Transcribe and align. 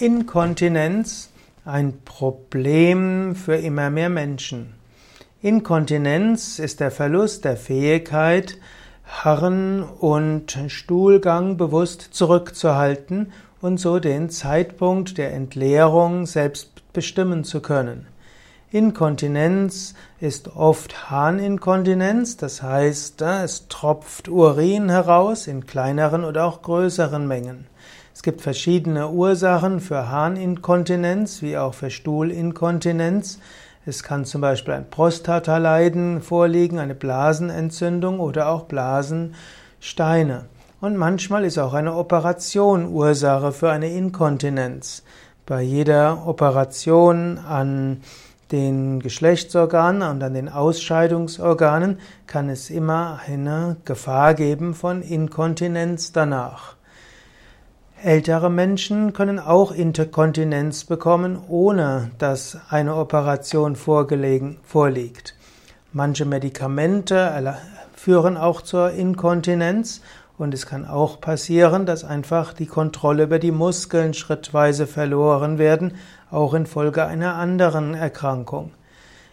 Inkontinenz 0.00 1.30
ein 1.64 2.00
Problem 2.04 3.36
für 3.36 3.54
immer 3.54 3.90
mehr 3.90 4.08
Menschen. 4.08 4.74
Inkontinenz 5.40 6.58
ist 6.58 6.80
der 6.80 6.90
Verlust 6.90 7.44
der 7.44 7.56
Fähigkeit, 7.56 8.58
Harren 9.06 9.84
und 9.84 10.58
Stuhlgang 10.66 11.56
bewusst 11.56 12.08
zurückzuhalten 12.10 13.30
und 13.60 13.78
so 13.78 14.00
den 14.00 14.30
Zeitpunkt 14.30 15.16
der 15.16 15.32
Entleerung 15.32 16.26
selbst 16.26 16.92
bestimmen 16.92 17.44
zu 17.44 17.60
können. 17.60 18.08
Inkontinenz 18.72 19.94
ist 20.18 20.56
oft 20.56 21.08
Harninkontinenz, 21.08 22.36
das 22.36 22.64
heißt, 22.64 23.22
es 23.22 23.68
tropft 23.68 24.28
Urin 24.28 24.90
heraus 24.90 25.46
in 25.46 25.66
kleineren 25.66 26.24
oder 26.24 26.46
auch 26.46 26.62
größeren 26.62 27.28
Mengen. 27.28 27.68
Es 28.14 28.22
gibt 28.22 28.42
verschiedene 28.42 29.10
Ursachen 29.10 29.80
für 29.80 30.08
Harninkontinenz 30.08 31.42
wie 31.42 31.58
auch 31.58 31.74
für 31.74 31.90
Stuhlinkontinenz. 31.90 33.40
Es 33.86 34.04
kann 34.04 34.24
zum 34.24 34.40
Beispiel 34.40 34.72
ein 34.74 34.88
Prostataleiden 34.88 36.22
vorliegen, 36.22 36.78
eine 36.78 36.94
Blasenentzündung 36.94 38.20
oder 38.20 38.48
auch 38.48 38.66
Blasensteine. 38.66 40.44
Und 40.80 40.96
manchmal 40.96 41.44
ist 41.44 41.58
auch 41.58 41.74
eine 41.74 41.94
Operation 41.96 42.86
Ursache 42.86 43.50
für 43.50 43.70
eine 43.70 43.90
Inkontinenz. 43.90 45.02
Bei 45.44 45.60
jeder 45.60 46.26
Operation 46.26 47.38
an 47.38 48.00
den 48.52 49.00
Geschlechtsorganen 49.00 50.08
und 50.08 50.22
an 50.22 50.34
den 50.34 50.48
Ausscheidungsorganen 50.48 51.98
kann 52.28 52.48
es 52.48 52.70
immer 52.70 53.18
eine 53.26 53.76
Gefahr 53.84 54.34
geben 54.34 54.74
von 54.74 55.02
Inkontinenz 55.02 56.12
danach. 56.12 56.76
Ältere 58.04 58.50
Menschen 58.50 59.14
können 59.14 59.38
auch 59.38 59.72
Interkontinenz 59.72 60.84
bekommen, 60.84 61.38
ohne 61.48 62.10
dass 62.18 62.58
eine 62.68 62.96
Operation 62.96 63.76
vorliegt. 63.76 65.34
Manche 65.90 66.26
Medikamente 66.26 67.56
führen 67.96 68.36
auch 68.36 68.60
zur 68.60 68.90
Inkontinenz 68.90 70.02
und 70.36 70.52
es 70.52 70.66
kann 70.66 70.86
auch 70.86 71.18
passieren, 71.18 71.86
dass 71.86 72.04
einfach 72.04 72.52
die 72.52 72.66
Kontrolle 72.66 73.22
über 73.22 73.38
die 73.38 73.52
Muskeln 73.52 74.12
schrittweise 74.12 74.86
verloren 74.86 75.56
werden, 75.56 75.94
auch 76.30 76.52
infolge 76.52 77.06
einer 77.06 77.36
anderen 77.36 77.94
Erkrankung. 77.94 78.72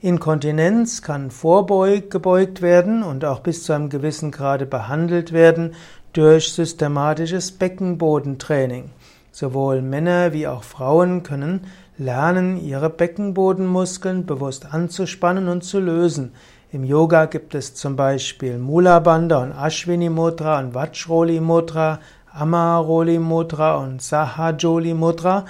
Inkontinenz 0.00 1.02
kann 1.02 1.30
vorgebeugt 1.30 2.62
werden 2.62 3.04
und 3.04 3.24
auch 3.24 3.40
bis 3.40 3.62
zu 3.62 3.74
einem 3.74 3.90
gewissen 3.90 4.32
Grade 4.32 4.66
behandelt 4.66 5.32
werden 5.32 5.74
durch 6.16 6.50
systematisches 6.52 7.52
Beckenbodentraining. 7.52 8.90
Sowohl 9.32 9.82
Männer 9.82 10.32
wie 10.32 10.46
auch 10.46 10.64
Frauen 10.64 11.22
können 11.22 11.66
lernen, 11.98 12.56
ihre 12.56 12.88
Beckenbodenmuskeln 12.88 14.24
bewusst 14.24 14.72
anzuspannen 14.72 15.48
und 15.48 15.62
zu 15.62 15.78
lösen. 15.78 16.32
Im 16.72 16.84
Yoga 16.84 17.26
gibt 17.26 17.54
es 17.54 17.74
zum 17.74 17.96
Beispiel 17.96 18.56
Mula 18.58 19.00
Bandha 19.00 19.42
und 19.42 19.52
Ashwini 19.52 20.08
Mudra 20.08 20.58
und 20.58 20.74
Vajroli 20.74 21.40
Mudra, 21.40 22.00
Amaroli 22.32 23.18
Mudra 23.18 23.76
und 23.76 24.00
Sahajoli 24.00 24.94
Mudra. 24.94 25.44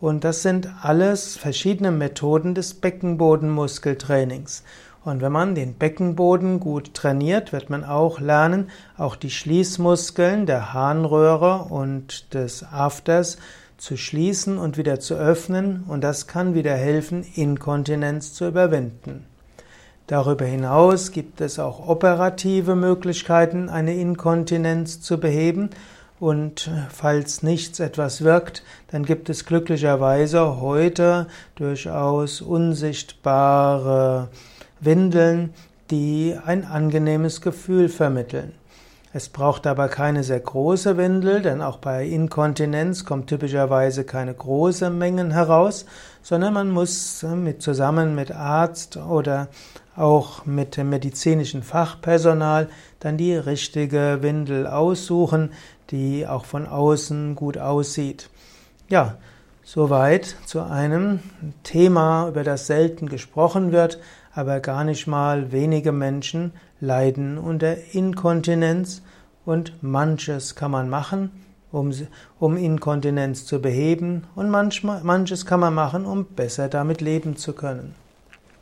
Und 0.00 0.22
das 0.22 0.42
sind 0.42 0.68
alles 0.82 1.36
verschiedene 1.36 1.90
Methoden 1.90 2.54
des 2.54 2.74
Beckenbodenmuskeltrainings. 2.74 4.62
Und 5.04 5.20
wenn 5.20 5.32
man 5.32 5.56
den 5.56 5.74
Beckenboden 5.74 6.60
gut 6.60 6.94
trainiert, 6.94 7.52
wird 7.52 7.70
man 7.70 7.84
auch 7.84 8.20
lernen, 8.20 8.70
auch 8.96 9.16
die 9.16 9.30
Schließmuskeln 9.30 10.46
der 10.46 10.72
Harnröhre 10.72 11.66
und 11.70 12.32
des 12.34 12.64
Afters 12.64 13.38
zu 13.78 13.96
schließen 13.96 14.58
und 14.58 14.76
wieder 14.76 15.00
zu 15.00 15.14
öffnen. 15.14 15.82
Und 15.88 16.04
das 16.04 16.28
kann 16.28 16.54
wieder 16.54 16.74
helfen, 16.74 17.26
Inkontinenz 17.34 18.32
zu 18.32 18.46
überwinden. 18.46 19.26
Darüber 20.06 20.44
hinaus 20.44 21.10
gibt 21.10 21.40
es 21.40 21.58
auch 21.58 21.88
operative 21.88 22.76
Möglichkeiten, 22.76 23.68
eine 23.68 23.94
Inkontinenz 23.94 25.00
zu 25.00 25.18
beheben. 25.18 25.70
Und 26.20 26.70
falls 26.90 27.42
nichts 27.42 27.80
etwas 27.80 28.22
wirkt, 28.22 28.62
dann 28.92 29.04
gibt 29.04 29.28
es 29.28 29.46
glücklicherweise 29.46 30.60
heute 30.60 31.26
durchaus 31.56 32.40
unsichtbare 32.40 34.28
Windeln, 34.84 35.54
die 35.90 36.36
ein 36.44 36.64
angenehmes 36.64 37.40
Gefühl 37.40 37.88
vermitteln. 37.88 38.52
Es 39.14 39.28
braucht 39.28 39.66
aber 39.66 39.88
keine 39.88 40.24
sehr 40.24 40.40
große 40.40 40.96
Windel, 40.96 41.42
denn 41.42 41.60
auch 41.60 41.76
bei 41.76 42.06
Inkontinenz 42.06 43.04
kommt 43.04 43.26
typischerweise 43.28 44.04
keine 44.04 44.32
große 44.32 44.88
Mengen 44.88 45.32
heraus, 45.32 45.84
sondern 46.22 46.54
man 46.54 46.70
muss 46.70 47.22
mit, 47.22 47.60
zusammen 47.60 48.14
mit 48.14 48.32
Arzt 48.32 48.96
oder 48.96 49.48
auch 49.96 50.46
mit 50.46 50.78
dem 50.78 50.88
medizinischen 50.88 51.62
Fachpersonal 51.62 52.70
dann 53.00 53.18
die 53.18 53.34
richtige 53.34 54.18
Windel 54.22 54.66
aussuchen, 54.66 55.52
die 55.90 56.26
auch 56.26 56.46
von 56.46 56.66
außen 56.66 57.34
gut 57.34 57.58
aussieht. 57.58 58.30
Ja, 58.88 59.18
Soweit 59.64 60.36
zu 60.44 60.60
einem 60.60 61.20
Thema, 61.62 62.28
über 62.28 62.42
das 62.42 62.66
selten 62.66 63.08
gesprochen 63.08 63.70
wird, 63.70 64.00
aber 64.34 64.58
gar 64.58 64.82
nicht 64.82 65.06
mal 65.06 65.52
wenige 65.52 65.92
Menschen 65.92 66.52
leiden 66.80 67.38
unter 67.38 67.76
Inkontinenz 67.92 69.02
und 69.44 69.72
manches 69.80 70.56
kann 70.56 70.72
man 70.72 70.88
machen, 70.88 71.30
um, 71.70 71.92
um 72.40 72.56
Inkontinenz 72.56 73.46
zu 73.46 73.62
beheben 73.62 74.24
und 74.34 74.50
manchmal, 74.50 75.04
manches 75.04 75.46
kann 75.46 75.60
man 75.60 75.74
machen, 75.74 76.06
um 76.06 76.24
besser 76.24 76.68
damit 76.68 77.00
leben 77.00 77.36
zu 77.36 77.52
können. 77.52 77.94